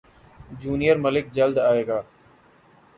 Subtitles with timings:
[0.61, 1.99] junior Malik جلد ائے گا